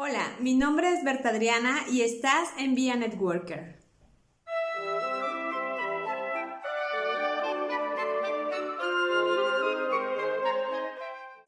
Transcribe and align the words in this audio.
Hola, 0.00 0.36
mi 0.38 0.54
nombre 0.54 0.92
es 0.92 1.02
Berta 1.02 1.30
Adriana 1.30 1.80
y 1.90 2.02
estás 2.02 2.50
en 2.56 2.76
Via 2.76 2.94
Networker. 2.94 3.80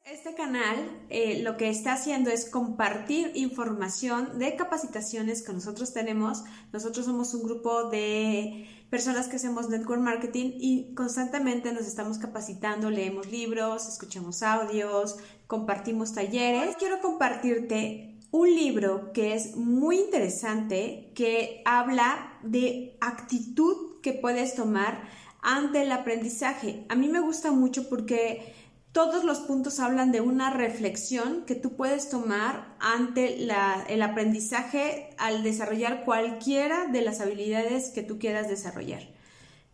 Este 0.03 0.35
canal 0.35 1.05
eh, 1.09 1.41
lo 1.43 1.55
que 1.55 1.69
está 1.69 1.93
haciendo 1.93 2.29
es 2.29 2.49
compartir 2.49 3.31
información 3.35 4.37
de 4.37 4.53
capacitaciones 4.57 5.43
que 5.43 5.53
nosotros 5.53 5.93
tenemos. 5.93 6.43
Nosotros 6.73 7.05
somos 7.05 7.33
un 7.33 7.43
grupo 7.43 7.89
de 7.89 8.67
personas 8.89 9.29
que 9.29 9.37
hacemos 9.37 9.69
network 9.69 10.01
marketing 10.01 10.51
y 10.59 10.93
constantemente 10.93 11.71
nos 11.71 11.87
estamos 11.87 12.17
capacitando, 12.17 12.89
leemos 12.89 13.31
libros, 13.31 13.87
escuchamos 13.87 14.43
audios, 14.43 15.19
compartimos 15.47 16.13
talleres. 16.13 16.75
Quiero 16.75 16.99
compartirte 16.99 18.10
un 18.31 18.55
libro 18.55 19.11
que 19.13 19.35
es 19.35 19.57
muy 19.57 19.99
interesante, 19.99 21.11
que 21.15 21.61
habla 21.65 22.39
de 22.43 22.97
actitud 23.01 23.99
que 24.01 24.13
puedes 24.13 24.55
tomar 24.55 25.03
ante 25.41 25.81
el 25.81 25.91
aprendizaje. 25.91 26.85
A 26.89 26.95
mí 26.95 27.09
me 27.09 27.19
gusta 27.19 27.51
mucho 27.51 27.89
porque 27.89 28.53
todos 28.93 29.23
los 29.23 29.39
puntos 29.39 29.79
hablan 29.79 30.11
de 30.11 30.21
una 30.21 30.49
reflexión 30.49 31.45
que 31.45 31.55
tú 31.55 31.75
puedes 31.75 32.09
tomar 32.09 32.75
ante 32.79 33.43
el 33.43 34.01
aprendizaje 34.01 35.09
al 35.17 35.43
desarrollar 35.43 36.05
cualquiera 36.05 36.87
de 36.87 37.01
las 37.01 37.21
habilidades 37.21 37.89
que 37.89 38.03
tú 38.03 38.17
quieras 38.17 38.47
desarrollar. 38.47 39.03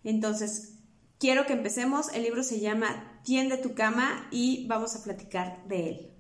Entonces, 0.04 0.80
quiero 1.20 1.46
que 1.46 1.54
empecemos. 1.54 2.14
El 2.14 2.24
libro 2.24 2.44
se 2.44 2.60
llama 2.60 3.20
Tiende 3.24 3.58
tu 3.58 3.74
cama 3.74 4.28
y 4.32 4.66
vamos 4.68 4.96
a 4.96 5.04
platicar 5.04 5.64
de 5.68 5.90
él. 5.90 6.17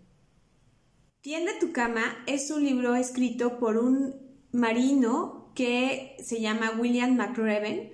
Tiende 1.21 1.53
tu 1.59 1.71
cama 1.71 2.16
es 2.27 2.52
un 2.52 2.63
libro 2.63 2.95
escrito 2.95 3.57
por 3.57 3.77
un 3.77 4.16
marino 4.52 5.52
que 5.55 6.16
se 6.23 6.40
llama 6.40 6.73
William 6.79 7.15
McRaven 7.15 7.91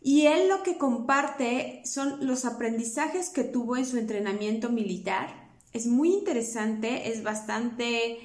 y 0.00 0.26
él 0.26 0.48
lo 0.48 0.62
que 0.62 0.78
comparte 0.78 1.82
son 1.84 2.24
los 2.26 2.44
aprendizajes 2.44 3.28
que 3.30 3.42
tuvo 3.42 3.76
en 3.76 3.84
su 3.84 3.98
entrenamiento 3.98 4.70
militar. 4.70 5.50
Es 5.72 5.86
muy 5.86 6.12
interesante, 6.12 7.10
es 7.10 7.24
bastante 7.24 8.20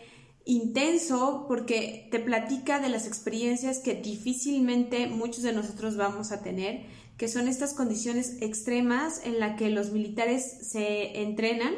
intenso 0.45 1.45
porque 1.47 2.07
te 2.11 2.19
platica 2.19 2.79
de 2.79 2.89
las 2.89 3.07
experiencias 3.07 3.79
que 3.79 3.95
difícilmente 3.95 5.07
muchos 5.07 5.41
de 5.41 5.53
nosotros 5.53 5.97
vamos 5.97 6.31
a 6.31 6.43
tener, 6.43 6.85
que 7.17 7.27
son 7.27 7.47
estas 7.47 7.73
condiciones 7.73 8.37
extremas 8.41 9.21
en 9.25 9.39
las 9.39 9.57
que 9.57 9.71
los 9.71 9.91
militares 9.91 10.69
se 10.69 11.21
entrenan 11.21 11.73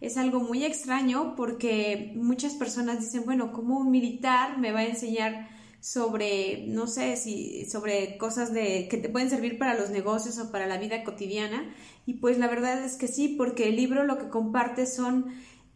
es 0.00 0.16
algo 0.16 0.40
muy 0.40 0.64
extraño 0.64 1.34
porque 1.36 2.12
muchas 2.16 2.54
personas 2.54 3.00
dicen, 3.00 3.24
bueno, 3.24 3.52
¿cómo 3.52 3.78
un 3.78 3.90
militar 3.90 4.58
me 4.58 4.72
va 4.72 4.80
a 4.80 4.86
enseñar 4.86 5.48
sobre, 5.80 6.66
no 6.66 6.86
sé, 6.86 7.16
si 7.16 7.64
sobre 7.66 8.18
cosas 8.18 8.52
de, 8.52 8.88
que 8.88 8.98
te 8.98 9.08
pueden 9.08 9.30
servir 9.30 9.58
para 9.58 9.78
los 9.78 9.90
negocios 9.90 10.38
o 10.38 10.50
para 10.50 10.66
la 10.66 10.78
vida 10.78 11.04
cotidiana? 11.04 11.74
Y 12.04 12.14
pues 12.14 12.38
la 12.38 12.48
verdad 12.48 12.84
es 12.84 12.96
que 12.96 13.08
sí, 13.08 13.34
porque 13.38 13.68
el 13.68 13.76
libro 13.76 14.04
lo 14.04 14.18
que 14.18 14.28
comparte 14.28 14.86
son 14.86 15.26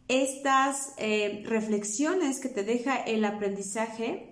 estas 0.07 0.93
eh, 0.97 1.43
reflexiones 1.45 2.39
que 2.39 2.49
te 2.49 2.63
deja 2.63 2.97
el 2.97 3.25
aprendizaje 3.25 4.27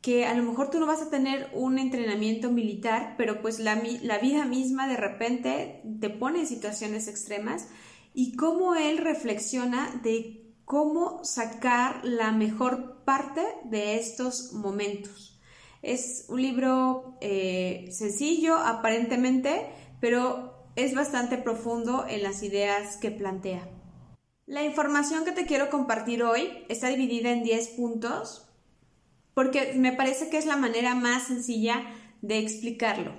que 0.00 0.26
a 0.26 0.34
lo 0.34 0.42
mejor 0.42 0.68
tú 0.68 0.80
no 0.80 0.86
vas 0.86 1.00
a 1.00 1.10
tener 1.10 1.48
un 1.52 1.78
entrenamiento 1.78 2.50
militar, 2.50 3.14
pero 3.16 3.40
pues 3.40 3.60
la, 3.60 3.80
la 4.02 4.18
vida 4.18 4.44
misma 4.46 4.88
de 4.88 4.96
repente 4.96 5.80
te 6.00 6.10
pone 6.10 6.40
en 6.40 6.46
situaciones 6.48 7.06
extremas 7.06 7.68
y 8.14 8.36
cómo 8.36 8.74
él 8.74 8.98
reflexiona 8.98 10.00
de 10.02 10.54
cómo 10.64 11.24
sacar 11.24 12.04
la 12.04 12.32
mejor 12.32 13.04
parte 13.04 13.42
de 13.64 13.98
estos 13.98 14.52
momentos. 14.52 15.40
Es 15.82 16.26
un 16.28 16.40
libro 16.40 17.18
eh, 17.20 17.88
sencillo 17.90 18.56
aparentemente, 18.56 19.70
pero 20.00 20.68
es 20.76 20.94
bastante 20.94 21.38
profundo 21.38 22.06
en 22.08 22.22
las 22.22 22.42
ideas 22.42 22.96
que 22.96 23.10
plantea. 23.10 23.68
La 24.46 24.64
información 24.64 25.24
que 25.24 25.32
te 25.32 25.46
quiero 25.46 25.70
compartir 25.70 26.22
hoy 26.22 26.64
está 26.68 26.88
dividida 26.88 27.30
en 27.30 27.42
10 27.42 27.68
puntos 27.68 28.48
porque 29.34 29.74
me 29.76 29.92
parece 29.92 30.28
que 30.28 30.38
es 30.38 30.46
la 30.46 30.56
manera 30.56 30.94
más 30.94 31.24
sencilla 31.24 31.82
de 32.20 32.38
explicarlo. 32.38 33.12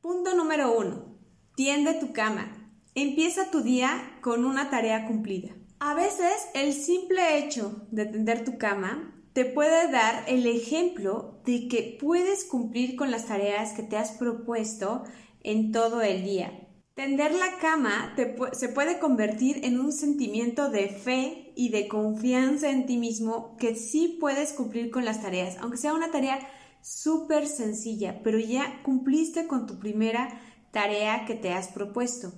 Punto 0.00 0.34
número 0.34 0.76
1. 0.78 1.18
Tiende 1.56 1.94
tu 1.94 2.12
cama. 2.12 2.55
Empieza 2.98 3.50
tu 3.50 3.60
día 3.60 4.16
con 4.22 4.46
una 4.46 4.70
tarea 4.70 5.06
cumplida. 5.06 5.54
A 5.80 5.92
veces 5.92 6.32
el 6.54 6.72
simple 6.72 7.36
hecho 7.36 7.86
de 7.90 8.06
tender 8.06 8.42
tu 8.42 8.56
cama 8.56 9.14
te 9.34 9.44
puede 9.44 9.92
dar 9.92 10.24
el 10.28 10.46
ejemplo 10.46 11.42
de 11.44 11.68
que 11.68 11.98
puedes 12.00 12.44
cumplir 12.44 12.96
con 12.96 13.10
las 13.10 13.26
tareas 13.26 13.74
que 13.74 13.82
te 13.82 13.98
has 13.98 14.12
propuesto 14.12 15.02
en 15.42 15.72
todo 15.72 16.00
el 16.00 16.24
día. 16.24 16.70
Tender 16.94 17.34
la 17.34 17.58
cama 17.58 18.16
se 18.52 18.70
puede 18.70 18.98
convertir 18.98 19.62
en 19.66 19.78
un 19.78 19.92
sentimiento 19.92 20.70
de 20.70 20.88
fe 20.88 21.52
y 21.54 21.68
de 21.68 21.88
confianza 21.88 22.70
en 22.70 22.86
ti 22.86 22.96
mismo 22.96 23.58
que 23.58 23.74
sí 23.74 24.16
puedes 24.18 24.54
cumplir 24.54 24.90
con 24.90 25.04
las 25.04 25.20
tareas, 25.20 25.58
aunque 25.60 25.76
sea 25.76 25.92
una 25.92 26.10
tarea 26.10 26.38
súper 26.80 27.46
sencilla, 27.46 28.22
pero 28.24 28.38
ya 28.38 28.80
cumpliste 28.82 29.46
con 29.46 29.66
tu 29.66 29.78
primera 29.78 30.40
tarea 30.70 31.26
que 31.26 31.34
te 31.34 31.52
has 31.52 31.68
propuesto. 31.68 32.32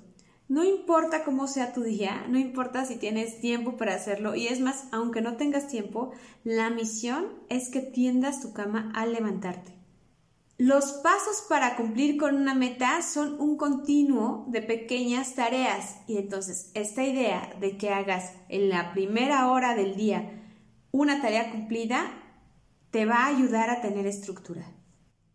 No 0.49 0.65
importa 0.65 1.25
cómo 1.25 1.47
sea 1.47 1.75
tu 1.75 1.83
día, 1.83 2.25
no 2.31 2.39
importa 2.39 2.87
si 2.87 2.97
tienes 2.97 3.39
tiempo 3.39 3.77
para 3.77 3.95
hacerlo 3.95 4.35
y 4.35 4.47
es 4.47 4.61
más, 4.61 4.85
aunque 4.93 5.21
no 5.21 5.37
tengas 5.37 5.69
tiempo, 5.69 6.13
la 6.43 6.71
misión 6.71 7.27
es 7.51 7.69
que 7.69 7.81
tiendas 7.81 8.41
tu 8.41 8.55
cama 8.55 8.91
al 8.95 9.13
levantarte. 9.13 9.75
Los 10.57 10.93
pasos 10.93 11.45
para 11.51 11.77
cumplir 11.77 12.17
con 12.17 12.35
una 12.35 12.55
meta 12.55 13.03
son 13.03 13.39
un 13.39 13.59
continuo 13.59 14.47
de 14.49 14.63
pequeñas 14.63 15.35
tareas 15.35 15.99
y 16.07 16.17
entonces 16.17 16.71
esta 16.73 17.05
idea 17.05 17.55
de 17.61 17.77
que 17.77 17.91
hagas 17.91 18.33
en 18.49 18.71
la 18.71 18.93
primera 18.93 19.53
hora 19.53 19.75
del 19.75 19.97
día 19.97 20.43
una 20.91 21.21
tarea 21.21 21.53
cumplida 21.53 22.11
te 22.91 23.05
va 23.05 23.27
a 23.27 23.27
ayudar 23.27 23.69
a 23.69 23.83
tener 23.83 24.07
estructura. 24.07 24.65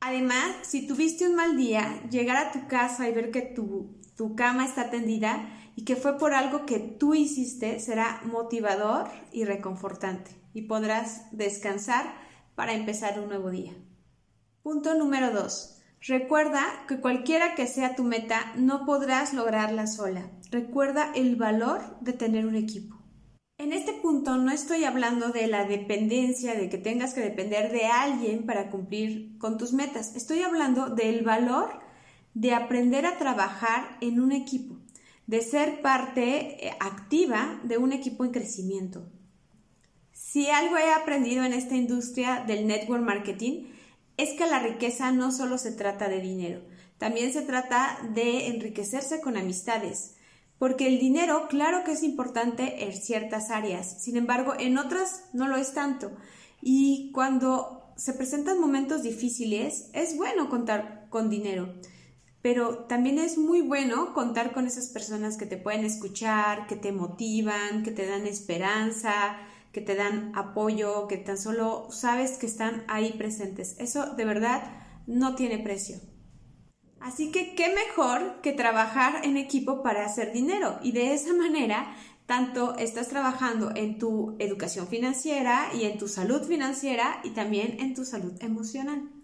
Además, 0.02 0.56
si 0.64 0.88
tuviste 0.88 1.28
un 1.28 1.36
mal 1.36 1.56
día, 1.56 2.02
llegar 2.10 2.36
a 2.36 2.52
tu 2.52 2.68
casa 2.68 3.08
y 3.08 3.14
ver 3.14 3.30
que 3.30 3.44
tu 3.44 3.96
tu 4.16 4.36
cama 4.36 4.66
está 4.66 4.90
tendida 4.90 5.50
y 5.76 5.86
que 5.86 5.96
fue 5.96 6.18
por 6.18 6.34
algo 6.34 6.66
que 6.66 6.80
tú 6.80 7.16
hiciste 7.16 7.80
será 7.80 8.22
motivador 8.26 9.10
y 9.32 9.46
reconfortante 9.46 10.32
y 10.54 10.64
podrás 10.64 11.28
descansar 11.32 12.14
para 12.56 12.74
empezar 12.74 13.20
un 13.20 13.30
nuevo 13.30 13.50
día. 13.50 13.74
Punto 14.62 14.94
número 14.94 15.32
2. 15.32 15.82
Recuerda 16.02 16.62
que 16.88 17.00
cualquiera 17.00 17.56
que 17.56 17.66
sea 17.66 17.96
tu 17.96 18.04
meta 18.04 18.54
no 18.56 18.86
podrás 18.86 19.34
lograrla 19.34 19.88
sola. 19.88 20.30
Recuerda 20.52 21.12
el 21.16 21.36
valor 21.36 21.82
de 22.02 22.14
tener 22.14 22.46
un 22.46 22.56
equipo. 22.56 22.98
En 23.58 23.72
este 23.72 23.94
punto 23.94 24.38
no 24.38 24.52
estoy 24.52 24.84
hablando 24.84 25.30
de 25.30 25.48
la 25.48 25.66
dependencia, 25.66 26.56
de 26.56 26.70
que 26.70 26.78
tengas 26.78 27.14
que 27.14 27.22
depender 27.22 27.72
de 27.72 27.86
alguien 27.86 28.46
para 28.46 28.70
cumplir 28.70 29.38
con 29.38 29.58
tus 29.58 29.74
metas. 29.74 30.16
Estoy 30.16 30.42
hablando 30.42 30.90
del 30.90 31.24
valor 31.24 31.83
de 32.34 32.54
aprender 32.54 33.06
a 33.06 33.18
trabajar 33.18 33.98
en 34.02 34.20
un 34.20 34.32
equipo, 34.32 34.76
de 35.28 35.42
ser 35.42 35.82
parte 35.82 36.68
eh, 36.68 36.76
activa 36.80 37.60
de 37.64 37.78
un 37.78 37.94
equipo 37.94 38.26
en 38.26 38.32
crecimiento. 38.32 39.04
Si 40.12 40.50
algo 40.50 40.78
he 40.78 40.92
aprendido 40.92 41.44
en 41.44 41.54
esta 41.54 41.76
industria 41.76 42.44
del 42.46 42.68
network 42.68 43.04
marketing 43.04 43.68
es 44.18 44.32
que 44.34 44.48
la 44.48 44.60
riqueza 44.60 45.12
no 45.12 45.32
solo 45.32 45.58
se 45.58 45.72
trata 45.72 46.08
de 46.08 46.22
dinero, 46.22 46.62
también 46.98 47.34
se 47.34 47.42
trata 47.42 48.00
de 48.14 48.48
enriquecerse 48.48 49.22
con 49.22 49.38
amistades, 49.38 50.16
porque 50.58 50.88
el 50.88 51.00
dinero 51.00 51.48
claro 51.50 51.84
que 51.84 51.92
es 51.92 52.04
importante 52.04 52.86
en 52.86 52.94
ciertas 52.94 53.50
áreas, 53.50 54.02
sin 54.02 54.18
embargo 54.18 54.54
en 54.58 54.78
otras 54.78 55.26
no 55.34 55.48
lo 55.48 55.58
es 55.58 55.74
tanto. 55.74 56.12
Y 56.62 57.12
cuando 57.12 57.94
se 57.98 58.14
presentan 58.14 58.60
momentos 58.60 59.04
difíciles 59.04 59.90
es 59.94 60.16
bueno 60.16 60.50
contar 60.50 61.08
con 61.10 61.30
dinero 61.30 61.74
pero 62.44 62.80
también 62.80 63.20
es 63.20 63.38
muy 63.38 63.62
bueno 63.62 64.14
contar 64.14 64.52
con 64.52 64.68
esas 64.68 64.90
personas 64.90 65.38
que 65.38 65.46
te 65.46 65.56
pueden 65.56 65.86
escuchar, 65.86 66.68
que 66.68 66.76
te 66.76 66.92
motivan, 66.92 67.84
que 67.84 67.92
te 67.92 68.06
dan 68.06 68.28
esperanza, 68.28 69.38
que 69.72 69.80
te 69.80 69.96
dan 69.96 70.34
apoyo, 70.36 71.08
que 71.08 71.16
tan 71.16 71.38
solo 71.38 71.88
sabes 71.90 72.38
que 72.38 72.46
están 72.46 72.84
ahí 72.90 73.14
presentes. 73.14 73.78
Eso 73.80 74.14
de 74.16 74.26
verdad 74.26 74.62
no 75.08 75.36
tiene 75.36 75.58
precio. 75.58 76.02
Así 77.00 77.32
que 77.32 77.56
qué 77.56 77.74
mejor 77.74 78.42
que 78.42 78.52
trabajar 78.52 79.26
en 79.26 79.38
equipo 79.38 79.82
para 79.82 80.06
hacer 80.06 80.34
dinero 80.34 80.80
y 80.84 80.92
de 80.92 81.14
esa 81.14 81.34
manera 81.34 81.96
tanto 82.26 82.76
estás 82.78 83.08
trabajando 83.08 83.72
en 83.74 83.98
tu 83.98 84.36
educación 84.40 84.88
financiera 84.88 85.70
y 85.74 85.86
en 85.86 85.98
tu 85.98 86.10
salud 86.10 86.44
financiera 86.44 87.22
y 87.24 87.30
también 87.30 87.80
en 87.80 87.94
tu 87.94 88.04
salud 88.04 88.34
emocional. 88.42 89.23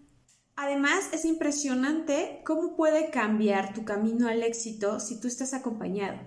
Además, 0.62 1.08
es 1.14 1.24
impresionante 1.24 2.42
cómo 2.44 2.76
puede 2.76 3.12
cambiar 3.12 3.74
tu 3.74 3.86
camino 3.86 4.28
al 4.28 4.44
éxito 4.44 5.00
si 5.00 5.18
tú 5.18 5.30
estás 5.30 5.54
acompañado. 5.54 6.20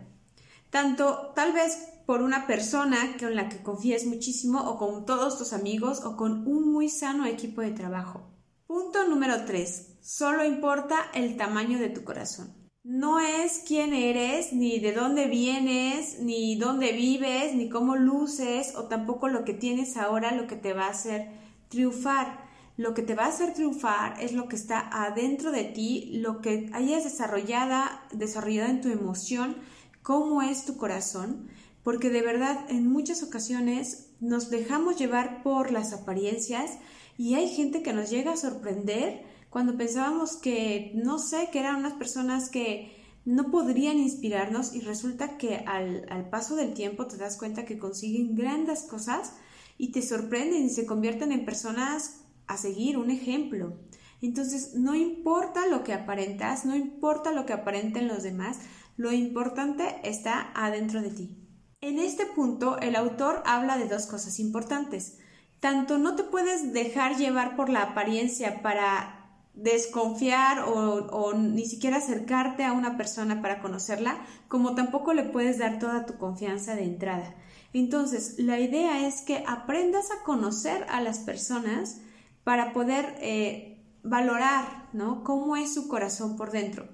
Tanto 0.71 1.33
tal 1.35 1.53
vez 1.53 1.77
por 2.07 2.23
una 2.23 2.47
persona 2.47 2.97
con 3.21 3.37
la 3.37 3.51
que 3.51 3.63
confíes 3.63 4.07
muchísimo 4.07 4.63
o 4.63 4.79
con 4.79 5.05
todos 5.05 5.37
tus 5.37 5.53
amigos 5.53 6.03
o 6.03 6.17
con 6.17 6.47
un 6.47 6.73
muy 6.73 6.89
sano 6.89 7.27
equipo 7.27 7.61
de 7.61 7.73
trabajo. 7.73 8.23
Punto 8.67 9.07
número 9.07 9.45
3. 9.45 9.99
Solo 10.01 10.47
importa 10.47 11.11
el 11.13 11.37
tamaño 11.37 11.79
de 11.79 11.91
tu 11.91 12.03
corazón. 12.03 12.55
No 12.83 13.21
es 13.21 13.63
quién 13.69 13.93
eres, 13.93 14.55
ni 14.55 14.81
de 14.81 14.93
dónde 14.93 15.27
vienes, 15.27 16.21
ni 16.21 16.57
dónde 16.57 16.93
vives, 16.93 17.55
ni 17.55 17.69
cómo 17.69 17.97
luces, 17.97 18.77
o 18.77 18.85
tampoco 18.85 19.29
lo 19.29 19.45
que 19.45 19.53
tienes 19.53 19.99
ahora 19.99 20.33
lo 20.33 20.47
que 20.47 20.57
te 20.57 20.73
va 20.73 20.87
a 20.87 20.93
hacer 20.93 21.29
triunfar. 21.69 22.42
Lo 22.77 22.95
que 22.95 23.03
te 23.03 23.15
va 23.15 23.27
a 23.27 23.29
hacer 23.29 23.53
triunfar 23.53 24.21
es 24.21 24.33
lo 24.33 24.49
que 24.49 24.57
está 24.57 24.89
adentro 24.93 25.53
de 25.53 25.65
ti, 25.65 26.11
lo 26.15 26.41
que 26.41 26.71
hayas 26.73 27.05
desarrollada, 27.05 28.07
desarrollado 28.13 28.71
en 28.71 28.81
tu 28.81 28.89
emoción, 28.89 29.57
cómo 30.03 30.43
es 30.43 30.65
tu 30.65 30.77
corazón, 30.77 31.49
porque 31.83 32.09
de 32.11 32.23
verdad 32.23 32.65
en 32.71 32.91
muchas 32.91 33.23
ocasiones 33.23 34.09
nos 34.21 34.51
dejamos 34.51 34.97
llevar 34.97 35.43
por 35.43 35.71
las 35.71 35.93
apariencias 35.93 36.79
y 37.19 37.35
hay 37.35 37.49
gente 37.49 37.83
que 37.83 37.93
nos 37.93 38.09
llega 38.09 38.33
a 38.33 38.37
sorprender 38.37 39.23
cuando 39.51 39.77
pensábamos 39.77 40.37
que, 40.37 40.93
no 40.95 41.19
sé, 41.19 41.51
que 41.53 41.59
eran 41.59 41.77
unas 41.77 41.93
personas 41.95 42.49
que 42.49 42.97
no 43.25 43.51
podrían 43.51 43.99
inspirarnos 43.99 44.75
y 44.75 44.81
resulta 44.81 45.37
que 45.37 45.57
al, 45.67 46.07
al, 46.09 46.31
paso 46.31 46.57
del 46.57 46.73
tiempo 46.73 47.07
te 47.07 47.19
das 47.19 47.37
cuenta 47.37 47.67
que 47.67 47.79
consiguen 47.79 48.35
grandes 48.35 48.83
cosas 48.83 49.35
y 49.77 49.93
te 49.93 50.01
sorprenden 50.03 50.65
y 50.65 50.71
se 50.71 50.87
convierten 50.87 51.33
en 51.33 51.45
personas 51.45 52.22
a 52.47 52.57
seguir, 52.57 52.97
un 52.99 53.11
ejemplo. 53.11 53.79
Entonces, 54.21 54.75
no 54.75 54.95
importa 54.95 55.67
lo 55.67 55.83
que 55.83 55.93
aparentas, 55.93 56.65
no 56.65 56.77
importa 56.77 57.33
lo 57.33 57.45
que 57.45 57.53
aparenten 57.53 58.09
los 58.09 58.23
demás, 58.23 58.59
lo 58.97 59.13
importante 59.13 60.01
está 60.05 60.53
adentro 60.55 61.03
de 61.03 61.11
ti. 61.11 61.37
En 61.81 61.99
este 61.99 62.27
punto, 62.27 62.79
el 62.79 62.95
autor 62.95 63.43
habla 63.45 63.77
de 63.77 63.89
dos 63.89 64.07
cosas 64.07 64.39
importantes. 64.39 65.19
Tanto 65.59 65.99
no 65.99 66.15
te 66.15 66.23
puedes 66.23 66.73
dejar 66.73 67.17
llevar 67.17 67.57
por 67.57 67.69
la 67.69 67.83
apariencia 67.83 68.63
para 68.63 69.19
desconfiar 69.55 70.61
o, 70.61 71.35
ni 71.35 71.67
siquiera 71.67 71.99
acercarte 71.99 72.65
a 72.65 72.73
una 72.73 72.97
persona 72.97 73.43
para 73.43 73.61
conocerla, 73.61 74.25
como 74.49 74.75
tampoco 74.75 75.13
le 75.13 75.25
puedes 75.25 75.59
dar 75.59 75.79
toda 75.79 76.07
tu 76.07 76.17
confianza 76.17 76.75
de 76.75 76.85
entrada. 76.85 77.35
Entonces, 77.73 78.39
la 78.39 78.61
idea 78.61 79.07
es 79.07 79.23
que 79.23 79.45
aprendas 79.47 80.11
a 80.11 80.23
conocer 80.25 80.87
a 80.89 81.01
las 81.01 81.19
personas 81.19 81.99
para 82.45 82.73
poder 82.73 83.17
eh, 83.21 83.79
valorar, 84.03 84.89
¿no? 84.93 85.25
Cómo 85.25 85.57
es 85.57 85.75
su 85.75 85.89
corazón 85.89 86.37
por 86.37 86.51
dentro 86.51 86.87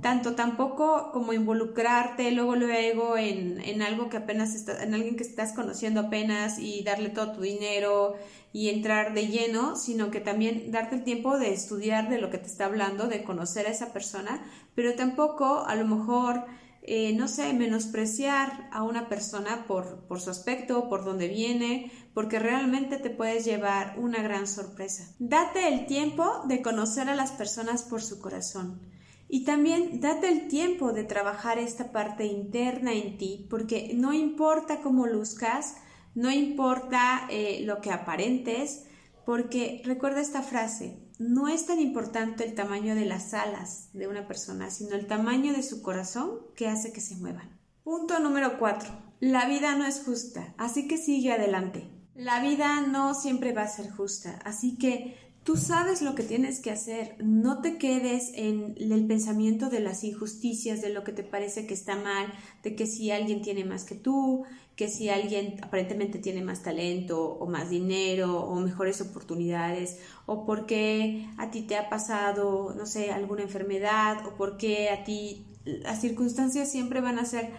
tanto 0.00 0.34
tampoco 0.34 1.12
como 1.12 1.32
involucrarte 1.32 2.32
luego 2.32 2.56
luego 2.56 3.16
en, 3.16 3.60
en 3.60 3.80
algo 3.80 4.08
que 4.08 4.16
apenas 4.16 4.54
está, 4.54 4.82
en 4.82 4.92
alguien 4.94 5.16
que 5.16 5.22
estás 5.22 5.52
conociendo 5.52 6.00
apenas 6.00 6.58
y 6.58 6.82
darle 6.82 7.10
todo 7.10 7.32
tu 7.32 7.42
dinero 7.42 8.14
y 8.52 8.70
entrar 8.70 9.14
de 9.14 9.28
lleno, 9.28 9.76
sino 9.76 10.10
que 10.10 10.20
también 10.20 10.70
darte 10.70 10.96
el 10.96 11.04
tiempo 11.04 11.38
de 11.38 11.52
estudiar 11.52 12.08
de 12.08 12.20
lo 12.20 12.30
que 12.30 12.38
te 12.38 12.46
está 12.46 12.66
hablando, 12.66 13.06
de 13.06 13.22
conocer 13.22 13.66
a 13.66 13.70
esa 13.70 13.92
persona, 13.92 14.44
pero 14.74 14.94
tampoco 14.94 15.64
a 15.66 15.74
lo 15.76 15.86
mejor, 15.86 16.44
eh, 16.86 17.14
no 17.14 17.28
sé, 17.28 17.54
menospreciar 17.54 18.68
a 18.70 18.82
una 18.82 19.08
persona 19.08 19.64
por, 19.66 20.06
por 20.06 20.20
su 20.20 20.28
aspecto, 20.28 20.90
por 20.90 21.02
dónde 21.02 21.28
viene, 21.28 21.90
porque 22.12 22.38
realmente 22.38 22.98
te 22.98 23.08
puedes 23.08 23.46
llevar 23.46 23.98
una 23.98 24.22
gran 24.22 24.46
sorpresa. 24.46 25.14
Date 25.18 25.66
el 25.68 25.86
tiempo 25.86 26.42
de 26.46 26.60
conocer 26.60 27.08
a 27.08 27.14
las 27.14 27.32
personas 27.32 27.84
por 27.84 28.02
su 28.02 28.20
corazón. 28.20 28.82
Y 29.28 29.44
también 29.44 30.00
date 30.00 30.28
el 30.28 30.46
tiempo 30.48 30.92
de 30.92 31.04
trabajar 31.04 31.58
esta 31.58 31.90
parte 31.90 32.26
interna 32.26 32.92
en 32.92 33.16
ti, 33.16 33.46
porque 33.48 33.92
no 33.94 34.12
importa 34.12 34.82
cómo 34.82 35.06
luzcas, 35.06 35.76
no 36.14 36.30
importa 36.30 37.26
eh, 37.30 37.62
lo 37.64 37.80
que 37.80 37.92
aparentes, 37.92 38.84
porque 39.24 39.80
recuerda 39.86 40.20
esta 40.20 40.42
frase, 40.42 40.98
no 41.18 41.48
es 41.48 41.66
tan 41.66 41.80
importante 41.80 42.44
el 42.44 42.54
tamaño 42.54 42.94
de 42.94 43.04
las 43.04 43.34
alas 43.34 43.88
de 43.92 44.08
una 44.08 44.26
persona, 44.26 44.70
sino 44.70 44.96
el 44.96 45.06
tamaño 45.06 45.52
de 45.52 45.62
su 45.62 45.82
corazón 45.82 46.40
que 46.56 46.68
hace 46.68 46.92
que 46.92 47.00
se 47.00 47.16
muevan. 47.16 47.50
Punto 47.84 48.18
número 48.18 48.58
4. 48.58 48.90
La 49.20 49.46
vida 49.46 49.76
no 49.76 49.86
es 49.86 50.02
justa, 50.04 50.54
así 50.58 50.88
que 50.88 50.98
sigue 50.98 51.32
adelante. 51.32 51.88
La 52.14 52.40
vida 52.40 52.80
no 52.80 53.14
siempre 53.14 53.52
va 53.52 53.62
a 53.62 53.68
ser 53.68 53.90
justa, 53.90 54.40
así 54.44 54.76
que 54.76 55.16
Tú 55.44 55.58
sabes 55.58 56.00
lo 56.00 56.14
que 56.14 56.22
tienes 56.22 56.58
que 56.58 56.70
hacer, 56.70 57.16
no 57.22 57.60
te 57.60 57.76
quedes 57.76 58.32
en 58.34 58.74
el 58.78 59.06
pensamiento 59.06 59.68
de 59.68 59.80
las 59.80 60.02
injusticias, 60.02 60.80
de 60.80 60.88
lo 60.88 61.04
que 61.04 61.12
te 61.12 61.22
parece 61.22 61.66
que 61.66 61.74
está 61.74 61.96
mal, 61.96 62.32
de 62.62 62.74
que 62.74 62.86
si 62.86 63.10
alguien 63.10 63.42
tiene 63.42 63.62
más 63.66 63.84
que 63.84 63.94
tú, 63.94 64.44
que 64.74 64.88
si 64.88 65.10
alguien 65.10 65.56
aparentemente 65.62 66.18
tiene 66.18 66.42
más 66.42 66.62
talento 66.62 67.22
o 67.22 67.46
más 67.46 67.68
dinero 67.68 68.40
o 68.40 68.58
mejores 68.58 69.02
oportunidades, 69.02 69.98
o 70.24 70.46
porque 70.46 71.28
a 71.36 71.50
ti 71.50 71.60
te 71.60 71.76
ha 71.76 71.90
pasado, 71.90 72.74
no 72.74 72.86
sé, 72.86 73.10
alguna 73.10 73.42
enfermedad, 73.42 74.26
o 74.26 74.36
porque 74.36 74.88
a 74.88 75.04
ti 75.04 75.46
las 75.66 76.00
circunstancias 76.00 76.72
siempre 76.72 77.02
van 77.02 77.18
a 77.18 77.26
ser 77.26 77.50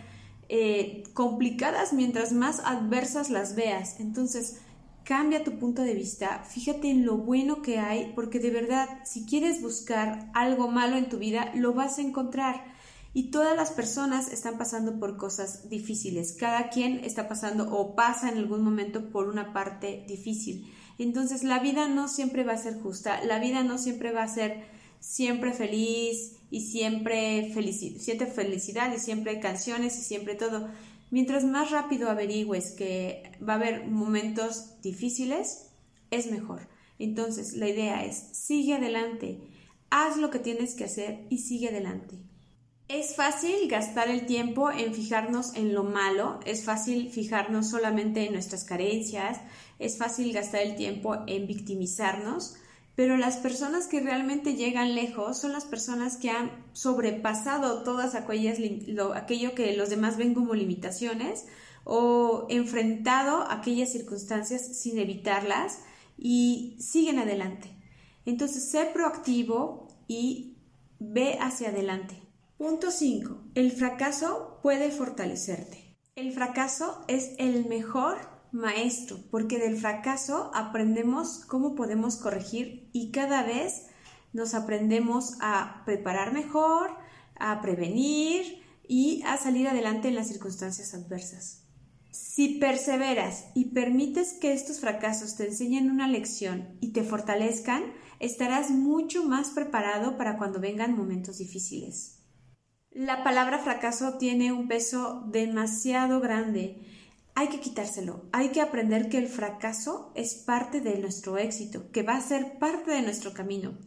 eh, 0.50 1.04
complicadas 1.14 1.94
mientras 1.94 2.34
más 2.34 2.62
adversas 2.66 3.30
las 3.30 3.56
veas. 3.56 4.00
Entonces, 4.00 4.62
Cambia 5.06 5.44
tu 5.44 5.60
punto 5.60 5.84
de 5.84 5.94
vista, 5.94 6.44
fíjate 6.50 6.90
en 6.90 7.06
lo 7.06 7.18
bueno 7.18 7.62
que 7.62 7.78
hay, 7.78 8.12
porque 8.16 8.40
de 8.40 8.50
verdad, 8.50 8.90
si 9.06 9.24
quieres 9.24 9.62
buscar 9.62 10.31
algo 10.34 10.68
malo 10.68 10.98
en 10.98 11.10
tu 11.10 11.19
vida, 11.19 11.52
lo 11.54 11.74
vas 11.74 12.00
a 12.00 12.02
encontrar. 12.02 12.74
Y 13.13 13.30
todas 13.30 13.56
las 13.56 13.69
personas 13.69 14.34
están 14.34 14.57
pasando 14.57 15.00
por 15.00 15.16
cosas 15.16 15.69
difíciles. 15.69 16.34
Cada 16.34 16.69
quien 16.69 17.04
está 17.06 17.28
pasando 17.28 17.72
o 17.72 17.96
pasa 17.96 18.30
en 18.30 18.40
algún 18.40 18.63
momento 18.63 19.12
por 19.12 19.30
una 19.30 19.54
parte 19.54 20.04
difícil. 20.07 20.74
Entonces 20.98 21.44
la 21.44 21.60
vida 21.60 21.88
no 21.88 22.08
siempre 22.08 22.44
va 22.44 22.54
a 22.54 22.58
ser 22.58 22.81
justa, 22.81 23.24
la 23.24 23.38
vida 23.38 23.63
no 23.63 23.78
siempre 23.78 24.12
va 24.12 24.24
a 24.24 24.28
ser 24.28 24.66
siempre 25.00 25.54
feliz 25.54 26.38
y 26.50 26.62
siempre, 26.62 27.54
siempre 28.00 28.25
felicidad 28.25 28.92
y 28.92 29.00
siempre 29.00 29.40
canciones 29.40 30.00
y 30.00 30.01
siempre 30.01 30.34
todo. 30.34 30.68
Mientras 31.16 31.46
más 31.46 31.72
rápido 31.72 32.10
averigües 32.10 32.74
que 32.74 33.24
va 33.42 33.54
a 33.54 33.56
haber 33.56 33.88
momentos 33.88 34.82
difíciles, 34.82 35.72
es 36.12 36.30
mejor. 36.30 36.68
Entonces, 37.00 37.54
la 37.54 37.70
idea 37.70 38.04
es, 38.04 38.18
sigue 38.34 38.74
adelante, 38.74 39.40
haz 39.90 40.18
lo 40.18 40.30
que 40.30 40.40
tienes 40.40 40.76
que 40.76 40.84
hacer 40.84 41.26
y 41.30 41.38
sigue 41.38 41.70
adelante. 41.70 42.18
Es 42.90 43.16
fácil 43.16 43.70
gastar 43.70 44.10
el 44.10 44.26
tiempo 44.26 44.70
en 44.70 44.94
fijarnos 44.94 45.56
en 45.56 45.74
lo 45.74 45.86
malo, 45.86 46.42
es 46.46 46.66
fácil 46.66 47.10
fijarnos 47.10 47.70
solamente 47.70 48.26
en 48.26 48.34
nuestras 48.34 48.66
carencias, 48.66 49.40
es 49.80 49.98
fácil 49.98 50.34
gastar 50.34 50.64
el 50.64 50.76
tiempo 50.76 51.16
en 51.28 51.48
victimizarnos, 51.48 52.58
pero 52.96 53.18
las 53.18 53.38
personas 53.38 53.88
que 53.88 54.00
realmente 54.00 54.56
llegan 54.56 54.96
lejos 54.96 55.38
son 55.38 55.52
las 55.52 55.66
personas 55.66 56.18
que 56.18 56.30
han 56.30 56.52
sobrepasado 56.74 57.84
todas 57.84 58.16
aquellas, 58.16 58.58
aquello 59.16 59.54
que 59.54 59.75
los 59.75 59.90
demás 59.90 60.18
ven 60.18 60.34
como 60.34 60.54
limitaciones 60.54 61.46
o 61.84 62.48
enfrentado 62.50 63.44
aquellas 63.50 63.92
circunstancias 63.92 64.78
sin 64.78 64.98
evitarlas 64.98 65.80
y 66.18 66.78
siguen 66.80 67.20
adelante. 67.20 67.70
Entonces, 68.25 68.72
sé 68.72 68.90
proactivo 68.94 69.88
y 70.08 70.58
ve 71.00 71.38
hacia 71.40 71.70
adelante. 71.70 72.22
Punto 72.58 72.90
5. 72.92 73.52
El 73.54 73.72
fracaso 73.72 74.60
puede 74.64 74.90
fortalecerte. 74.90 75.96
El 76.16 76.32
fracaso 76.32 77.04
es 77.08 77.34
el 77.38 77.66
mejor 77.66 78.35
maestro, 78.56 79.20
porque 79.30 79.60
del 79.60 79.78
fracaso 79.78 80.50
aprendemos 80.54 81.44
cómo 81.46 81.76
podemos 81.76 82.16
corregir 82.16 82.90
y 82.94 83.12
cada 83.12 83.44
vez 83.44 83.88
nos 84.34 84.54
aprendemos 84.54 85.38
a 85.42 85.84
preparar 85.86 86.34
mejor, 86.34 86.92
a 87.36 87.62
prevenir 87.62 88.64
y 88.88 89.22
a 89.24 89.38
salir 89.38 89.68
adelante 89.68 90.08
en 90.08 90.16
las 90.16 90.28
circunstancias 90.30 90.94
adversas. 90.94 91.64
Si 92.12 92.60
perseveras 92.60 93.46
y 93.56 93.72
permites 93.74 94.34
que 94.34 94.54
estos 94.54 94.80
fracasos 94.80 95.36
te 95.36 95.48
enseñen 95.48 95.92
una 95.92 96.08
lección 96.08 96.78
y 96.80 96.94
te 96.94 97.04
fortalezcan, 97.04 97.84
estarás 98.20 98.72
mucho 98.72 99.26
más 99.26 99.50
preparado 99.50 100.18
para 100.18 100.38
cuando 100.38 100.62
vengan 100.62 100.96
momentos 100.96 101.40
difíciles. 101.40 102.24
La 102.92 103.26
palabra 103.26 103.60
fracaso 103.60 104.18
tiene 104.18 104.54
un 104.54 104.70
peso 104.70 105.26
demasiado 105.30 106.22
grande 106.22 106.86
hay 107.36 107.50
que 107.50 107.60
quitárselo. 107.60 108.27
Hay 108.32 108.50
que 108.50 108.62
aprender 108.62 109.10
que 109.10 109.18
el 109.18 109.27
fracaso 109.27 110.12
es 110.15 110.36
parte 110.36 110.80
de 110.80 110.98
nuestro 110.98 111.38
éxito, 111.38 111.92
que 111.92 112.01
va 112.01 112.15
a 112.15 112.22
ser 112.22 112.58
parte 112.58 112.92
de 112.92 113.01
nuestro 113.01 113.34
camino. 113.34 113.77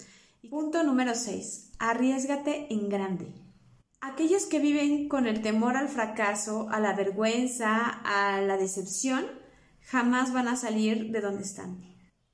Punto 0.50 0.85
número 0.85 1.14
6. 1.14 1.73
Arriesgate 1.78 2.73
en 2.73 2.90
grande. 2.90 3.35
Aquellos 4.00 4.47
que 4.47 4.61
viven 4.61 5.09
con 5.09 5.26
el 5.26 5.40
temor 5.40 5.76
al 5.76 5.88
fracaso, 5.88 6.69
a 6.71 6.78
la 6.78 6.95
vergüenza, 6.95 7.88
a 8.05 8.40
la 8.43 8.59
decepción, 8.59 9.26
jamás 9.81 10.33
van 10.33 10.47
a 10.47 10.57
salir 10.57 11.11
de 11.11 11.21
donde 11.21 11.43
están. 11.43 11.83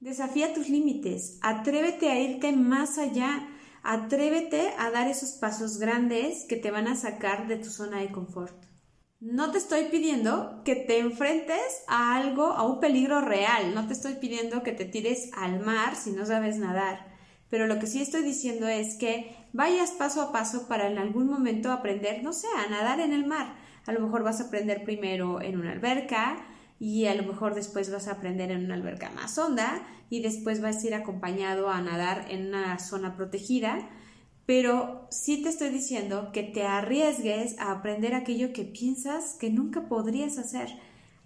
Desafía 0.00 0.52
tus 0.52 0.68
límites, 0.68 1.38
atrévete 1.40 2.11
a 2.11 2.21
irte 2.21 2.52
más 2.52 2.99
allá, 2.99 3.49
atrévete 3.83 4.75
a 4.78 4.90
dar 4.90 5.09
esos 5.09 5.30
pasos 5.33 5.78
grandes 5.78 6.44
que 6.47 6.56
te 6.56 6.71
van 6.71 6.88
a 6.88 6.97
sacar 6.97 7.47
de 7.49 7.56
tu 7.56 7.71
zona 7.71 8.00
de 8.00 8.11
confort. 8.11 8.74
No 9.25 9.50
te 9.52 9.57
estoy 9.57 9.87
pidiendo 9.87 10.61
que 10.66 10.76
te 10.76 10.99
enfrentes 10.99 11.83
a 11.88 12.14
algo, 12.14 12.45
a 12.49 12.62
un 12.66 12.78
peligro 12.78 13.23
real. 13.23 13.75
No 13.75 13.87
te 13.87 13.95
estoy 13.95 14.16
pidiendo 14.16 14.62
que 14.62 14.73
te 14.73 14.85
tires 14.85 15.31
al 15.35 15.61
mar 15.61 15.97
si 15.97 16.11
no 16.11 16.26
sabes 16.26 16.59
nadar. 16.59 17.07
Pero 17.49 17.66
lo 17.66 17.78
que 17.78 17.87
sí 17.87 18.02
estoy 18.02 18.23
diciendo 18.23 18.69
es 18.69 18.97
que 18.97 19.35
vayas 19.54 19.93
paso 19.93 20.21
a 20.21 20.31
paso 20.31 20.69
para 20.69 20.90
en 20.90 20.99
algún 20.99 21.26
momento 21.26 21.73
aprender, 21.73 22.23
no 22.23 22.35
sé, 22.35 22.49
a 22.54 22.69
nadar 22.69 23.00
en 23.00 23.14
el 23.14 23.25
mar. 23.25 23.54
A 23.87 23.93
lo 23.93 24.00
mejor 24.00 24.25
vas 24.25 24.43
a 24.43 24.49
aprender 24.49 24.85
primero 24.85 25.40
en 25.40 25.59
una 25.59 25.73
alberca 25.73 26.37
y 26.78 27.07
a 27.07 27.14
lo 27.14 27.23
mejor 27.23 27.54
después 27.54 27.90
vas 27.90 28.09
a 28.09 28.12
aprender 28.12 28.50
en 28.50 28.66
una 28.66 28.75
alberca 28.75 29.09
más 29.09 29.38
honda 29.38 29.87
y 30.11 30.21
después 30.21 30.61
vas 30.61 30.85
a 30.85 30.87
ir 30.87 30.93
acompañado 30.93 31.71
a 31.71 31.81
nadar 31.81 32.26
en 32.28 32.49
una 32.49 32.78
zona 32.78 33.16
protegida 33.16 33.88
pero 34.46 35.06
sí 35.10 35.42
te 35.42 35.48
estoy 35.48 35.70
diciendo 35.70 36.30
que 36.32 36.42
te 36.42 36.64
arriesgues 36.64 37.58
a 37.58 37.72
aprender 37.72 38.14
aquello 38.14 38.52
que 38.52 38.64
piensas 38.64 39.36
que 39.40 39.50
nunca 39.50 39.88
podrías 39.88 40.38
hacer. 40.38 40.68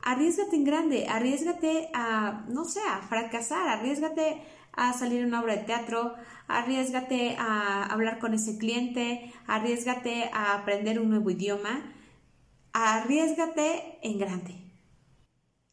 Arriesgate 0.03 0.55
en 0.55 0.65
grande, 0.65 1.07
arriesgate 1.09 1.89
a, 1.93 2.45
no 2.49 2.65
sé, 2.65 2.81
a 2.89 3.03
fracasar, 3.03 3.69
arriesgate 3.69 4.43
a 4.73 4.93
salir 4.93 5.21
en 5.21 5.29
una 5.29 5.41
obra 5.41 5.57
de 5.57 5.65
teatro, 5.65 6.15
arriesgate 6.47 7.37
a 7.39 7.85
hablar 7.85 8.21
con 8.21 8.33
ese 8.33 8.59
cliente, 8.59 9.33
arriesgate 9.47 10.31
a 10.33 10.55
aprender 10.55 11.01
un 11.01 11.11
nuevo 11.11 11.31
idioma, 11.31 11.93
arriesgate 12.73 13.99
en 14.03 14.19
grande. 14.19 14.68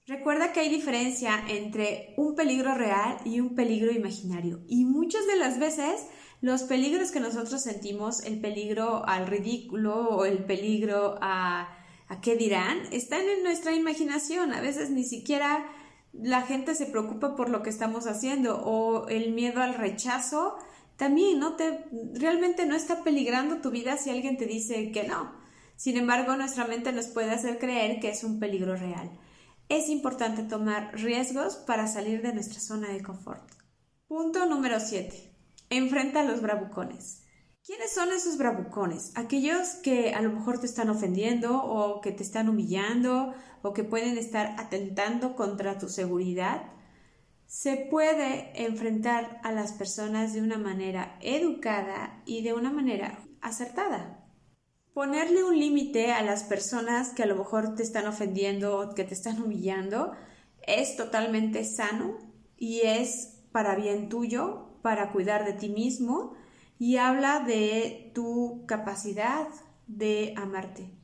Recuerda 0.07 0.53
que 0.53 0.59
hay 0.59 0.69
diferencia 0.69 1.43
entre 1.47 2.13
un 2.15 2.35
peligro 2.35 2.75
real 2.75 3.17
y 3.25 3.39
un 3.39 3.55
peligro 3.55 3.91
imaginario 3.91 4.61
y 4.67 4.85
muchas 4.85 5.25
de 5.25 5.35
las 5.35 5.57
veces 5.57 6.05
los 6.41 6.61
peligros 6.61 7.09
que 7.09 7.19
nosotros 7.19 7.63
sentimos, 7.63 8.23
el 8.23 8.39
peligro 8.39 9.03
al 9.07 9.25
ridículo 9.25 10.09
o 10.09 10.25
el 10.25 10.45
peligro 10.45 11.17
a, 11.21 11.75
qué 12.21 12.35
dirán, 12.35 12.81
están 12.91 13.21
en 13.27 13.41
nuestra 13.41 13.73
imaginación. 13.73 14.53
A 14.53 14.61
veces 14.61 14.91
ni 14.91 15.03
siquiera 15.03 15.65
la 16.13 16.43
gente 16.43 16.75
se 16.75 16.85
preocupa 16.85 17.35
por 17.35 17.49
lo 17.49 17.63
que 17.63 17.71
estamos 17.71 18.05
haciendo 18.05 18.61
o 18.63 19.07
el 19.07 19.33
miedo 19.33 19.63
al 19.63 19.73
rechazo 19.73 20.55
también 20.97 21.39
no 21.39 21.55
te 21.55 21.85
realmente 22.13 22.67
no 22.67 22.75
está 22.75 23.03
peligrando 23.03 23.59
tu 23.59 23.71
vida 23.71 23.97
si 23.97 24.11
alguien 24.11 24.37
te 24.37 24.45
dice 24.45 24.91
que 24.91 25.07
no. 25.07 25.33
Sin 25.77 25.97
embargo, 25.97 26.37
nuestra 26.37 26.67
mente 26.67 26.91
nos 26.91 27.07
puede 27.07 27.31
hacer 27.31 27.57
creer 27.57 27.99
que 27.99 28.09
es 28.09 28.23
un 28.23 28.39
peligro 28.39 28.75
real. 28.75 29.09
Es 29.67 29.89
importante 29.89 30.43
tomar 30.43 30.91
riesgos 30.93 31.55
para 31.55 31.87
salir 31.87 32.21
de 32.21 32.33
nuestra 32.33 32.59
zona 32.59 32.89
de 32.89 33.01
confort. 33.01 33.49
Punto 34.07 34.45
número 34.45 34.79
7. 34.79 35.33
Enfrenta 35.71 36.19
a 36.19 36.23
los 36.23 36.39
bravucones. 36.43 37.23
¿Quiénes 37.65 37.91
son 37.91 38.11
esos 38.11 38.37
bravucones? 38.37 39.11
Aquellos 39.15 39.69
que 39.81 40.13
a 40.13 40.21
lo 40.21 40.31
mejor 40.31 40.59
te 40.59 40.67
están 40.67 40.91
ofendiendo 40.91 41.63
o 41.63 41.99
que 41.99 42.11
te 42.11 42.21
están 42.21 42.47
humillando 42.47 43.33
o 43.63 43.73
que 43.73 43.83
pueden 43.83 44.19
estar 44.19 44.53
atentando 44.59 45.35
contra 45.35 45.79
tu 45.79 45.89
seguridad. 45.89 46.71
Se 47.47 47.87
puede 47.89 48.51
enfrentar 48.67 49.41
a 49.43 49.51
las 49.51 49.73
personas 49.73 50.33
de 50.33 50.43
una 50.43 50.59
manera 50.59 51.17
educada 51.21 52.21
y 52.27 52.43
de 52.43 52.53
una 52.53 52.69
manera 52.69 53.17
acertada. 53.41 54.24
Ponerle 54.95 55.43
un 55.43 55.59
límite 55.59 56.13
a 56.13 56.23
las 56.23 56.45
personas 56.45 57.09
que 57.09 57.23
a 57.23 57.25
lo 57.25 57.35
mejor 57.35 57.75
te 57.75 57.83
están 57.83 58.07
ofendiendo 58.07 58.93
que 58.95 59.03
te 59.03 59.13
están 59.13 59.43
humillando 59.43 60.13
es 60.65 60.95
totalmente 60.95 61.65
sano 61.65 62.17
y 62.55 62.79
es 62.79 63.41
para 63.51 63.75
bien 63.75 64.07
tuyo, 64.07 64.79
para 64.81 65.11
cuidar 65.11 65.43
de 65.43 65.51
ti 65.51 65.67
mismo 65.67 66.31
y 66.79 66.95
habla 66.95 67.41
de 67.41 68.13
tu 68.15 68.63
capacidad 68.67 69.49
de 69.85 70.33
amarte. 70.37 70.97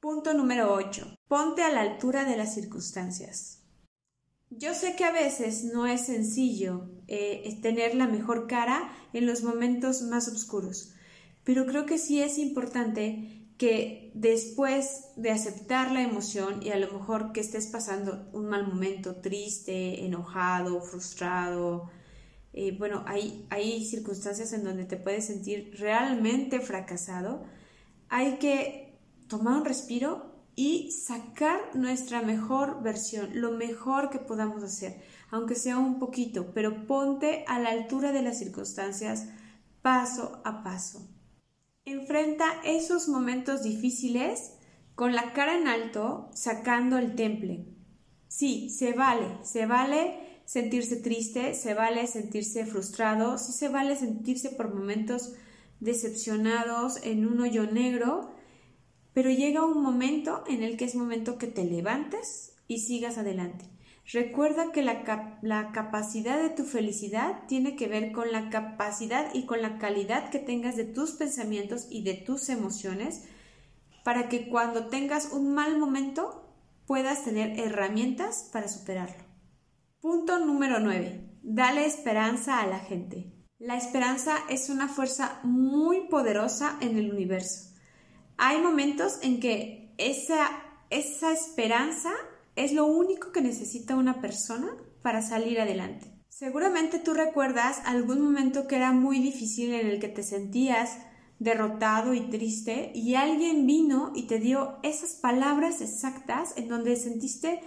Punto 0.00 0.34
número 0.34 0.74
8. 0.74 1.14
Ponte 1.28 1.62
a 1.62 1.70
la 1.70 1.82
altura 1.82 2.24
de 2.24 2.36
las 2.36 2.54
circunstancias. 2.54 3.62
Yo 4.50 4.74
sé 4.74 4.96
que 4.96 5.04
a 5.04 5.12
veces 5.12 5.62
no 5.62 5.86
es 5.86 6.06
sencillo 6.06 6.90
eh, 7.06 7.56
tener 7.62 7.94
la 7.94 8.08
mejor 8.08 8.48
cara 8.48 8.90
en 9.12 9.26
los 9.26 9.44
momentos 9.44 10.02
más 10.02 10.26
oscuros, 10.26 10.92
pero 11.48 11.64
creo 11.64 11.86
que 11.86 11.96
sí 11.96 12.20
es 12.20 12.36
importante 12.36 13.54
que 13.56 14.12
después 14.12 15.06
de 15.16 15.30
aceptar 15.30 15.92
la 15.92 16.02
emoción 16.02 16.62
y 16.62 16.72
a 16.72 16.76
lo 16.76 16.92
mejor 16.92 17.32
que 17.32 17.40
estés 17.40 17.68
pasando 17.68 18.28
un 18.34 18.48
mal 18.48 18.66
momento, 18.66 19.16
triste, 19.16 20.04
enojado, 20.04 20.78
frustrado, 20.82 21.88
eh, 22.52 22.76
bueno, 22.76 23.02
hay, 23.06 23.46
hay 23.48 23.82
circunstancias 23.86 24.52
en 24.52 24.62
donde 24.62 24.84
te 24.84 24.98
puedes 24.98 25.28
sentir 25.28 25.74
realmente 25.78 26.60
fracasado, 26.60 27.46
hay 28.10 28.36
que 28.36 28.98
tomar 29.26 29.56
un 29.56 29.64
respiro 29.64 30.30
y 30.54 30.90
sacar 30.90 31.74
nuestra 31.74 32.20
mejor 32.20 32.82
versión, 32.82 33.40
lo 33.40 33.52
mejor 33.52 34.10
que 34.10 34.18
podamos 34.18 34.62
hacer, 34.62 35.00
aunque 35.30 35.54
sea 35.54 35.78
un 35.78 35.98
poquito, 35.98 36.52
pero 36.52 36.86
ponte 36.86 37.46
a 37.48 37.58
la 37.58 37.70
altura 37.70 38.12
de 38.12 38.20
las 38.20 38.38
circunstancias 38.38 39.28
paso 39.80 40.42
a 40.44 40.62
paso. 40.62 41.08
Enfrenta 41.88 42.44
esos 42.64 43.08
momentos 43.08 43.62
difíciles 43.62 44.52
con 44.94 45.14
la 45.14 45.32
cara 45.32 45.56
en 45.56 45.66
alto, 45.68 46.28
sacando 46.34 46.98
el 46.98 47.14
temple. 47.14 47.64
Sí, 48.28 48.68
se 48.68 48.92
vale, 48.92 49.38
se 49.42 49.64
vale 49.64 50.42
sentirse 50.44 50.96
triste, 50.96 51.54
se 51.54 51.72
vale 51.72 52.06
sentirse 52.06 52.66
frustrado, 52.66 53.38
sí 53.38 53.52
se 53.52 53.70
vale 53.70 53.96
sentirse 53.96 54.50
por 54.50 54.74
momentos 54.74 55.32
decepcionados 55.80 57.02
en 57.04 57.26
un 57.26 57.40
hoyo 57.40 57.64
negro, 57.64 58.34
pero 59.14 59.30
llega 59.30 59.64
un 59.64 59.82
momento 59.82 60.44
en 60.46 60.62
el 60.62 60.76
que 60.76 60.84
es 60.84 60.94
momento 60.94 61.38
que 61.38 61.46
te 61.46 61.64
levantes 61.64 62.54
y 62.66 62.80
sigas 62.80 63.16
adelante. 63.16 63.64
Recuerda 64.10 64.72
que 64.72 64.80
la, 64.80 65.38
la, 65.42 65.70
capacidad 65.72 66.40
de 66.40 66.48
tu 66.48 66.64
felicidad 66.64 67.42
tiene 67.46 67.76
que 67.76 67.88
ver 67.88 68.10
con 68.12 68.32
la 68.32 68.48
capacidad 68.48 69.34
y 69.34 69.44
con 69.44 69.60
la 69.60 69.76
calidad 69.76 70.30
que 70.30 70.38
tengas 70.38 70.76
de 70.76 70.84
tus 70.84 71.12
pensamientos 71.12 71.86
y 71.90 72.04
de 72.04 72.14
tus 72.14 72.48
emociones 72.48 73.24
para 74.04 74.30
que 74.30 74.48
cuando 74.48 74.88
tengas 74.88 75.32
un 75.32 75.52
mal 75.52 75.78
momento 75.78 76.54
puedas 76.86 77.22
tener 77.24 77.60
herramientas 77.60 78.48
para 78.50 78.68
superarlo. 78.68 79.22
Punto 80.00 80.38
número 80.38 80.80
9. 80.80 81.40
Dale 81.42 81.84
esperanza 81.84 82.60
a 82.62 82.66
la 82.66 82.78
gente. 82.78 83.30
La 83.58 83.76
esperanza 83.76 84.38
es 84.48 84.70
una 84.70 84.88
fuerza 84.88 85.38
muy 85.42 86.08
poderosa 86.08 86.78
en 86.80 86.96
el 86.96 87.12
universo. 87.12 87.74
Hay 88.38 88.62
momentos 88.62 89.18
en 89.20 89.38
que 89.38 89.92
esa, 89.98 90.48
esa 90.88 91.32
esperanza 91.32 92.12
es 92.64 92.72
lo 92.72 92.86
único 92.86 93.32
que 93.32 93.40
necesita 93.40 93.96
una 93.96 94.20
persona 94.20 94.68
para 95.02 95.22
salir 95.22 95.60
adelante. 95.60 96.12
Seguramente 96.28 96.98
tú 96.98 97.14
recuerdas 97.14 97.80
algún 97.84 98.20
momento 98.20 98.66
que 98.66 98.76
era 98.76 98.92
muy 98.92 99.18
difícil 99.18 99.72
en 99.74 99.86
el 99.86 100.00
que 100.00 100.08
te 100.08 100.22
sentías 100.22 100.98
derrotado 101.38 102.14
y 102.14 102.30
triste 102.30 102.92
y 102.94 103.14
alguien 103.14 103.66
vino 103.66 104.12
y 104.14 104.26
te 104.26 104.38
dio 104.38 104.78
esas 104.82 105.14
palabras 105.14 105.80
exactas 105.80 106.54
en 106.56 106.68
donde 106.68 106.96
sentiste 106.96 107.60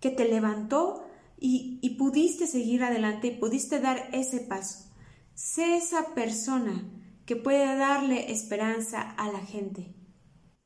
que 0.00 0.10
te 0.10 0.28
levantó, 0.28 1.04
y, 1.44 1.96
pudiste 1.98 2.46
seguir 2.46 2.84
adelante 2.84 3.26
y 3.26 3.30
pudiste 3.32 3.80
dar 3.80 4.08
ese 4.12 4.40
paso. 4.40 4.88
Sé 5.34 5.76
esa 5.76 6.14
persona 6.14 6.88
que 7.26 7.34
puede 7.34 7.64
darle 7.76 8.30
esperanza 8.30 9.00
a 9.00 9.30
la 9.32 9.40
gente. 9.40 9.92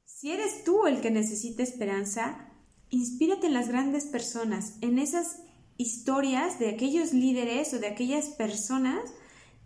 Si 0.04 0.32
eres 0.32 0.64
tú 0.64 0.86
el 0.86 1.00
que 1.00 1.10
necesita 1.10 1.62
esperanza, 1.62 2.45
inspírate 2.90 3.46
en 3.46 3.54
las 3.54 3.68
grandes 3.68 4.04
personas, 4.06 4.74
en 4.80 4.98
esas 4.98 5.42
historias 5.76 6.58
de 6.58 6.70
aquellos 6.70 7.12
líderes 7.12 7.74
o 7.74 7.78
de 7.78 7.88
aquellas 7.88 8.26
personas 8.28 9.12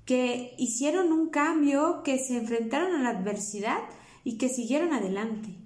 que 0.04 0.54
hicieron 0.58 1.12
un 1.12 1.28
cambio, 1.28 2.02
que 2.02 2.18
se 2.18 2.36
enfrentaron 2.36 2.96
a 2.96 3.02
la 3.02 3.18
adversidad 3.18 3.78
y 4.24 4.38
que 4.38 4.48
siguieron 4.48 4.92
adelante. 4.92 5.56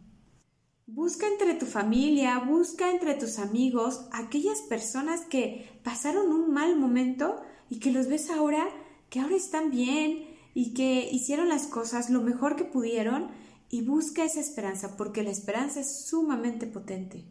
Busca 0.86 1.26
entre 1.26 1.54
tu 1.54 1.64
familia, 1.64 2.38
busca 2.40 2.90
entre 2.90 3.14
tus 3.14 3.38
amigos 3.38 4.06
aquellas 4.12 4.60
personas 4.62 5.22
que 5.22 5.80
pasaron 5.82 6.30
un 6.30 6.52
mal 6.52 6.76
momento 6.76 7.40
y 7.70 7.78
que 7.78 7.90
los 7.90 8.06
ves 8.06 8.28
ahora, 8.30 8.68
que 9.08 9.20
ahora 9.20 9.36
están 9.36 9.70
bien 9.70 10.26
y 10.52 10.74
que 10.74 11.08
hicieron 11.10 11.48
las 11.48 11.66
cosas 11.66 12.10
lo 12.10 12.20
mejor 12.20 12.54
que 12.54 12.64
pudieron 12.64 13.30
y 13.70 13.80
busca 13.80 14.24
esa 14.24 14.40
esperanza 14.40 14.96
porque 14.96 15.22
la 15.22 15.30
esperanza 15.30 15.80
es 15.80 16.04
sumamente 16.06 16.66
potente. 16.66 17.24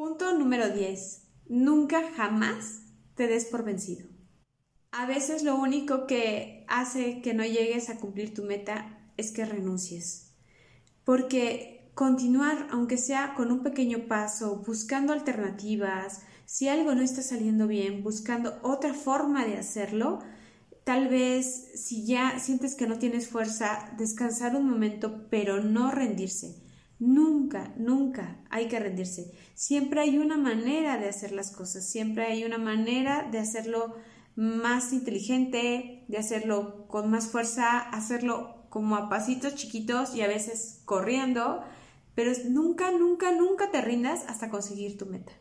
Punto 0.00 0.32
número 0.32 0.70
10. 0.70 1.28
Nunca 1.50 2.10
jamás 2.16 2.86
te 3.16 3.26
des 3.26 3.44
por 3.44 3.64
vencido. 3.64 4.08
A 4.92 5.04
veces 5.04 5.42
lo 5.42 5.56
único 5.56 6.06
que 6.06 6.64
hace 6.68 7.20
que 7.20 7.34
no 7.34 7.44
llegues 7.44 7.90
a 7.90 7.98
cumplir 7.98 8.32
tu 8.32 8.42
meta 8.42 9.12
es 9.18 9.30
que 9.30 9.44
renuncies. 9.44 10.38
Porque 11.04 11.92
continuar, 11.94 12.66
aunque 12.70 12.96
sea 12.96 13.34
con 13.34 13.52
un 13.52 13.62
pequeño 13.62 14.08
paso, 14.08 14.62
buscando 14.66 15.12
alternativas, 15.12 16.22
si 16.46 16.68
algo 16.68 16.94
no 16.94 17.02
está 17.02 17.20
saliendo 17.20 17.66
bien, 17.66 18.02
buscando 18.02 18.58
otra 18.62 18.94
forma 18.94 19.44
de 19.44 19.58
hacerlo, 19.58 20.20
tal 20.82 21.08
vez 21.08 21.72
si 21.74 22.06
ya 22.06 22.38
sientes 22.38 22.74
que 22.74 22.86
no 22.86 22.98
tienes 22.98 23.28
fuerza, 23.28 23.92
descansar 23.98 24.56
un 24.56 24.66
momento, 24.66 25.26
pero 25.28 25.62
no 25.62 25.90
rendirse. 25.90 26.69
Nunca, 27.00 27.72
nunca 27.78 28.36
hay 28.50 28.68
que 28.68 28.78
rendirse. 28.78 29.32
Siempre 29.54 30.02
hay 30.02 30.18
una 30.18 30.36
manera 30.36 30.98
de 30.98 31.08
hacer 31.08 31.32
las 31.32 31.50
cosas, 31.50 31.88
siempre 31.88 32.26
hay 32.26 32.44
una 32.44 32.58
manera 32.58 33.26
de 33.30 33.38
hacerlo 33.38 33.94
más 34.36 34.92
inteligente, 34.92 36.04
de 36.08 36.18
hacerlo 36.18 36.86
con 36.88 37.10
más 37.10 37.28
fuerza, 37.28 37.78
hacerlo 37.78 38.66
como 38.68 38.96
a 38.96 39.08
pasitos 39.08 39.54
chiquitos 39.54 40.14
y 40.14 40.20
a 40.20 40.28
veces 40.28 40.82
corriendo, 40.84 41.62
pero 42.14 42.32
nunca, 42.50 42.90
nunca, 42.92 43.32
nunca 43.32 43.70
te 43.70 43.80
rindas 43.80 44.24
hasta 44.28 44.50
conseguir 44.50 44.98
tu 44.98 45.06
meta. 45.06 45.32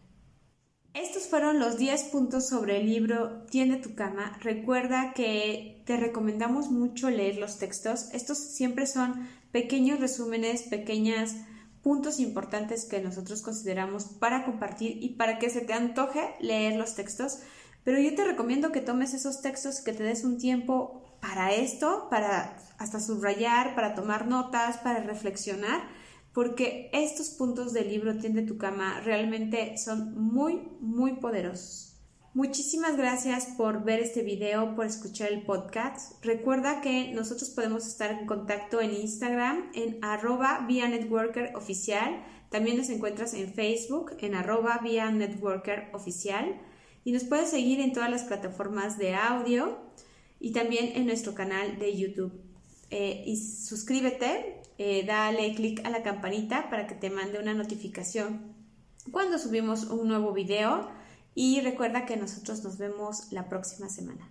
Estos 0.94 1.28
fueron 1.28 1.60
los 1.60 1.78
10 1.78 2.06
puntos 2.06 2.48
sobre 2.48 2.78
el 2.78 2.88
libro 2.88 3.44
Tiende 3.44 3.78
tu 3.78 3.94
cama. 3.94 4.38
Recuerda 4.42 5.14
que 5.14 5.84
te 5.86 5.98
recomendamos 5.98 6.72
mucho 6.72 7.12
leer 7.12 7.38
los 7.38 7.60
textos. 7.60 8.10
Estos 8.12 8.40
siempre 8.40 8.88
son 8.88 9.28
pequeños 9.52 10.00
resúmenes, 10.00 10.64
pequeños 10.64 11.36
puntos 11.84 12.20
importantes 12.20 12.86
que 12.86 13.02
nosotros 13.02 13.44
consideramos 13.44 14.06
para 14.06 14.46
compartir 14.46 14.98
y 15.02 15.10
para 15.10 15.38
que 15.38 15.52
se 15.52 15.62
te 15.62 15.74
antoje 15.74 16.22
leer 16.40 16.76
los 16.76 16.96
textos. 16.96 17.40
Pero 17.84 18.00
yo 18.00 18.16
te 18.16 18.26
recomiendo 18.26 18.72
que 18.72 18.82
tomes 18.82 19.14
esos 19.14 19.42
textos, 19.42 19.82
que 19.82 19.94
te 19.94 20.04
des 20.04 20.24
un 20.24 20.40
tiempo 20.40 21.18
para 21.22 21.54
esto, 21.54 22.08
para 22.10 22.58
hasta 22.80 23.00
subrayar, 23.00 23.76
para 23.76 23.94
tomar 23.94 24.28
notas, 24.28 24.78
para 24.78 25.04
reflexionar 25.04 25.99
porque 26.34 26.90
estos 26.94 27.30
puntos 27.30 27.74
del 27.74 27.90
libro 27.90 28.18
Tiende 28.18 28.44
tu 28.44 28.58
cama 28.58 29.02
realmente 29.02 29.78
son 29.78 30.14
muy, 30.14 30.62
muy 30.80 31.14
poderosos. 31.14 31.90
Muchísimas 32.36 32.96
gracias 32.96 33.48
por 33.58 33.84
ver 33.84 34.00
este 34.00 34.22
video, 34.22 34.76
por 34.76 34.86
escuchar 34.86 35.32
el 35.32 35.42
podcast. 35.42 36.24
Recuerda 36.24 36.80
que 36.80 37.12
nosotros 37.12 37.50
podemos 37.50 37.88
estar 37.88 38.12
en 38.12 38.28
contacto 38.28 38.80
en 38.82 38.94
Instagram 38.94 39.72
en 39.74 39.98
arroba 40.04 40.64
vía 40.68 40.88
networker 40.88 41.56
oficial. 41.56 42.24
También 42.50 42.78
nos 42.78 42.90
encuentras 42.90 43.34
en 43.34 43.52
Facebook 43.52 44.12
en 44.20 44.36
arroba 44.36 44.80
vía 44.84 45.10
networker 45.10 45.90
oficial. 45.94 46.62
Y 47.04 47.14
nos 47.14 47.24
puedes 47.24 47.50
seguir 47.50 47.80
en 47.80 47.94
todas 47.94 48.12
las 48.12 48.24
plataformas 48.24 49.00
de 49.00 49.16
audio 49.16 49.80
y 50.40 50.52
también 50.52 50.96
en 50.96 51.08
nuestro 51.08 51.34
canal 51.34 51.80
de 51.80 51.98
YouTube. 51.98 52.49
Eh, 52.92 53.24
y 53.26 53.38
suscríbete, 53.38 54.62
eh, 54.78 55.04
dale 55.06 55.54
clic 55.56 55.86
a 55.86 55.90
la 55.90 56.02
campanita 56.02 56.70
para 56.70 56.88
que 56.88 56.96
te 56.96 57.10
mande 57.10 57.40
una 57.40 57.54
notificación 57.54 58.56
cuando 59.12 59.38
subimos 59.38 59.86
un 59.86 60.08
nuevo 60.08 60.34
video 60.34 60.90
y 61.36 61.62
recuerda 61.62 62.06
que 62.06 62.18
nosotros 62.18 62.64
nos 62.64 62.78
vemos 62.78 63.32
la 63.32 63.48
próxima 63.48 63.90
semana. 63.90 64.30